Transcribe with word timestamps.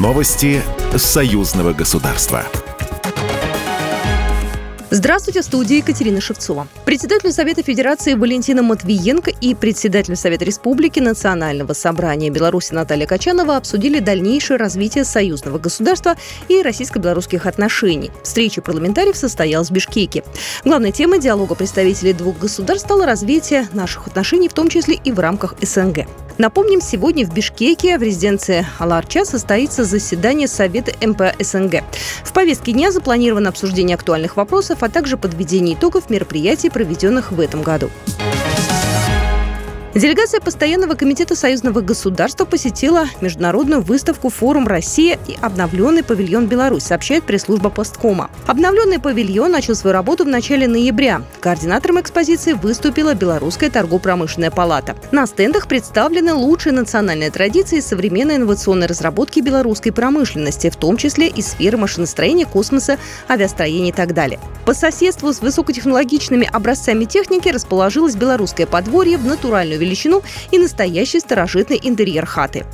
Новости 0.00 0.62
союзного 0.96 1.74
государства. 1.74 2.46
Здравствуйте, 4.88 5.42
в 5.42 5.44
студии 5.44 5.76
Екатерина 5.76 6.22
Шевцова. 6.22 6.68
Председатель 6.86 7.30
Совета 7.30 7.62
Федерации 7.62 8.14
Валентина 8.14 8.62
Матвиенко 8.62 9.30
и 9.42 9.54
председатель 9.54 10.16
Совета 10.16 10.46
Республики 10.46 11.00
Национального 11.00 11.74
собрания 11.74 12.30
Беларуси 12.30 12.72
Наталья 12.72 13.06
Качанова 13.06 13.58
обсудили 13.58 13.98
дальнейшее 13.98 14.56
развитие 14.56 15.04
союзного 15.04 15.58
государства 15.58 16.16
и 16.48 16.62
российско-белорусских 16.62 17.44
отношений. 17.44 18.10
Встреча 18.22 18.62
парламентариев 18.62 19.18
состоялась 19.18 19.68
в 19.68 19.72
Бишкеке. 19.72 20.24
Главной 20.64 20.92
темой 20.92 21.20
диалога 21.20 21.54
представителей 21.54 22.14
двух 22.14 22.38
государств 22.38 22.86
стало 22.86 23.04
развитие 23.04 23.68
наших 23.74 24.06
отношений, 24.06 24.48
в 24.48 24.54
том 24.54 24.70
числе 24.70 24.94
и 24.94 25.12
в 25.12 25.18
рамках 25.18 25.56
СНГ. 25.60 26.06
Напомним, 26.40 26.80
сегодня 26.80 27.26
в 27.26 27.34
Бишкеке 27.34 27.98
в 27.98 28.02
резиденции 28.02 28.66
Аларча 28.78 29.26
состоится 29.26 29.84
заседание 29.84 30.48
Совета 30.48 30.90
МП 31.06 31.38
СНГ. 31.38 31.84
В 32.24 32.32
повестке 32.32 32.72
дня 32.72 32.92
запланировано 32.92 33.50
обсуждение 33.50 33.94
актуальных 33.94 34.38
вопросов, 34.38 34.82
а 34.82 34.88
также 34.88 35.18
подведение 35.18 35.74
итогов 35.74 36.08
мероприятий, 36.08 36.70
проведенных 36.70 37.30
в 37.30 37.40
этом 37.40 37.60
году. 37.60 37.90
Делегация 39.92 40.40
Постоянного 40.40 40.94
комитета 40.94 41.34
союзного 41.34 41.80
государства 41.80 42.44
посетила 42.44 43.06
международную 43.20 43.82
выставку 43.82 44.28
«Форум 44.28 44.68
Россия» 44.68 45.18
и 45.26 45.36
обновленный 45.42 46.04
павильон 46.04 46.46
«Беларусь», 46.46 46.84
сообщает 46.84 47.24
пресс-служба 47.24 47.70
Посткома. 47.70 48.30
Обновленный 48.46 49.00
павильон 49.00 49.50
начал 49.50 49.74
свою 49.74 49.92
работу 49.92 50.24
в 50.24 50.28
начале 50.28 50.68
ноября. 50.68 51.22
Координатором 51.40 52.00
экспозиции 52.00 52.52
выступила 52.52 53.14
Белорусская 53.14 53.68
торгово-промышленная 53.68 54.52
палата. 54.52 54.94
На 55.10 55.26
стендах 55.26 55.66
представлены 55.66 56.34
лучшие 56.34 56.72
национальные 56.72 57.32
традиции 57.32 57.78
и 57.78 57.82
современные 57.82 58.36
инновационные 58.36 58.86
разработки 58.86 59.40
белорусской 59.40 59.90
промышленности, 59.90 60.70
в 60.70 60.76
том 60.76 60.98
числе 60.98 61.26
и 61.26 61.42
сферы 61.42 61.78
машиностроения, 61.78 62.46
космоса, 62.46 62.96
авиастроения 63.28 63.88
и 63.88 63.92
так 63.92 64.14
далее. 64.14 64.38
По 64.66 64.72
соседству 64.72 65.32
с 65.32 65.40
высокотехнологичными 65.40 66.48
образцами 66.52 67.06
техники 67.06 67.48
расположилось 67.48 68.14
белорусское 68.14 68.68
подворье 68.68 69.18
в 69.18 69.24
натуральную 69.24 69.79
величину 69.80 70.22
и 70.50 70.58
настоящий 70.58 71.20
старожитный 71.20 71.80
интерьер 71.82 72.26
хаты. 72.26 72.64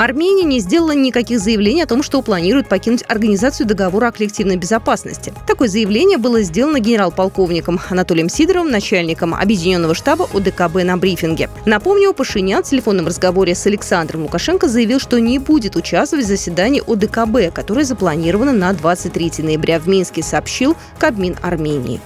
Армения 0.00 0.44
не 0.44 0.60
сделала 0.60 0.92
никаких 0.92 1.40
заявлений 1.40 1.82
о 1.82 1.86
том, 1.86 2.02
что 2.02 2.22
планирует 2.22 2.70
покинуть 2.70 3.04
Организацию 3.06 3.66
договора 3.66 4.06
о 4.06 4.12
коллективной 4.12 4.56
безопасности. 4.56 5.34
Такое 5.46 5.68
заявление 5.68 6.16
было 6.16 6.40
сделано 6.40 6.80
генерал-полковником 6.80 7.78
Анатолием 7.90 8.30
Сидоровым, 8.30 8.70
начальником 8.70 9.34
Объединенного 9.34 9.94
штаба 9.94 10.26
ОДКБ 10.32 10.84
на 10.84 10.96
брифинге. 10.96 11.50
Напомню, 11.66 12.14
Пашинян 12.14 12.64
в 12.64 12.66
телефонном 12.70 13.08
разговоре 13.08 13.54
с 13.54 13.66
Александром 13.66 14.22
Лукашенко 14.22 14.68
заявил, 14.68 15.00
что 15.00 15.20
не 15.20 15.38
будет 15.38 15.76
участвовать 15.76 16.24
в 16.24 16.28
заседании 16.28 16.82
ОДКБ, 16.90 17.54
которое 17.54 17.84
запланировано 17.84 18.52
на 18.52 18.72
23 18.72 19.44
ноября 19.44 19.78
в 19.78 19.86
Минске, 19.86 20.22
сообщил 20.22 20.78
Кабмин 20.98 21.36
Армении. 21.42 22.00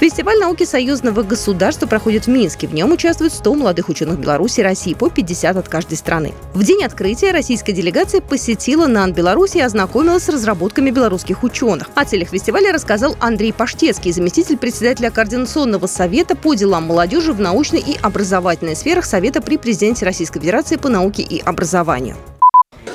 Фестиваль 0.00 0.38
науки 0.38 0.64
союзного 0.64 1.22
государства 1.22 1.86
проходит 1.86 2.26
в 2.26 2.28
Минске. 2.28 2.66
В 2.66 2.74
нем 2.74 2.90
участвуют 2.90 3.32
100 3.32 3.54
молодых 3.54 3.88
ученых 3.88 4.18
Беларуси 4.18 4.60
и 4.60 4.62
России, 4.64 4.92
по 4.94 5.08
50 5.08 5.56
от 5.56 5.68
каждой 5.68 5.96
страны. 5.96 6.32
В 6.52 6.64
день 6.64 6.82
открытия 6.82 7.30
российская 7.30 7.72
делегация 7.72 8.20
посетила 8.20 8.86
НАН 8.86 9.12
Беларуси 9.12 9.58
и 9.58 9.60
ознакомилась 9.60 10.24
с 10.24 10.28
разработками 10.28 10.90
белорусских 10.90 11.44
ученых. 11.44 11.90
О 11.94 12.04
целях 12.04 12.30
фестиваля 12.30 12.72
рассказал 12.72 13.16
Андрей 13.20 13.52
Паштецкий, 13.52 14.10
заместитель 14.10 14.56
председателя 14.56 15.10
Координационного 15.10 15.86
совета 15.86 16.34
по 16.34 16.54
делам 16.54 16.84
молодежи 16.84 17.32
в 17.32 17.40
научной 17.40 17.80
и 17.80 17.96
образовательной 18.02 18.74
сферах 18.74 19.04
Совета 19.04 19.40
при 19.40 19.58
президенте 19.58 20.04
Российской 20.04 20.40
Федерации 20.40 20.76
по 20.76 20.88
науке 20.88 21.22
и 21.22 21.40
образованию. 21.40 22.16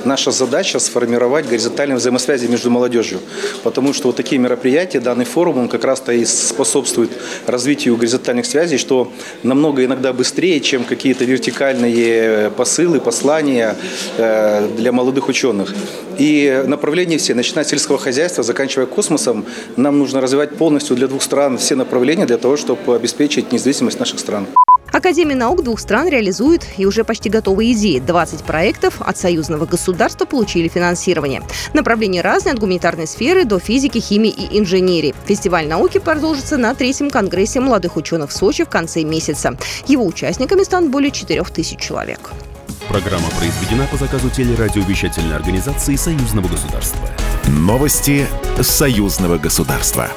Наша 0.04 0.30
задача 0.30 0.78
сформировать 0.78 1.46
горизонтальные 1.46 1.96
взаимосвязи 1.96 2.46
между 2.46 2.70
молодежью, 2.70 3.20
потому 3.62 3.92
что 3.92 4.08
вот 4.08 4.16
такие 4.16 4.40
мероприятия, 4.40 5.00
данный 5.00 5.24
форум, 5.24 5.58
он 5.58 5.68
как 5.68 5.84
раз-то 5.84 6.12
и 6.12 6.24
способствует 6.24 7.10
развитию 7.46 7.96
горизонтальных 7.96 8.46
связей, 8.46 8.78
что 8.78 9.12
намного 9.42 9.84
иногда 9.84 10.12
быстрее, 10.12 10.60
чем 10.60 10.84
какие-то 10.84 11.24
вертикальные 11.24 12.50
посылы, 12.50 13.00
послания 13.00 13.76
э, 14.16 14.68
для 14.76 14.92
молодых 14.92 15.28
ученых. 15.28 15.74
И 16.18 16.64
направления 16.66 17.18
все, 17.18 17.34
начиная 17.34 17.64
с 17.64 17.68
сельского 17.68 17.98
хозяйства, 17.98 18.42
заканчивая 18.42 18.86
космосом, 18.86 19.44
нам 19.76 19.98
нужно 19.98 20.20
развивать 20.20 20.56
полностью 20.56 20.96
для 20.96 21.08
двух 21.08 21.22
стран 21.22 21.58
все 21.58 21.74
направления 21.74 22.26
для 22.26 22.38
того, 22.38 22.56
чтобы 22.56 22.94
обеспечить 22.94 23.52
независимость 23.52 23.98
наших 23.98 24.18
стран. 24.18 24.46
Академия 24.92 25.36
наук 25.36 25.62
двух 25.62 25.80
стран 25.80 26.08
реализует 26.08 26.66
и 26.76 26.86
уже 26.86 27.04
почти 27.04 27.28
готовые 27.28 27.72
идеи. 27.72 28.00
20 28.00 28.42
проектов 28.42 29.00
от 29.00 29.16
союзного 29.16 29.66
государства 29.66 30.24
получили 30.24 30.68
финансирование. 30.68 31.42
Направления 31.74 32.22
разные, 32.22 32.52
от 32.54 32.58
гуманитарной 32.58 33.06
сферы 33.06 33.44
до 33.44 33.58
физики, 33.58 33.98
химии 33.98 34.30
и 34.30 34.58
инженерии. 34.58 35.14
Фестиваль 35.26 35.68
науки 35.68 35.98
продолжится 35.98 36.56
на 36.56 36.74
третьем 36.74 37.10
конгрессе 37.10 37.60
молодых 37.60 37.96
ученых 37.96 38.30
в 38.30 38.32
Сочи 38.32 38.64
в 38.64 38.68
конце 38.68 39.02
месяца. 39.02 39.56
Его 39.86 40.04
участниками 40.06 40.62
станут 40.62 40.90
более 40.90 41.10
4 41.10 41.42
тысяч 41.44 41.78
человек. 41.78 42.30
Программа 42.88 43.28
произведена 43.38 43.86
по 43.86 43.96
заказу 43.96 44.30
телерадиовещательной 44.30 45.36
организации 45.36 45.94
Союзного 45.94 46.48
государства. 46.48 47.08
Новости 47.46 48.26
Союзного 48.60 49.38
государства. 49.38 50.10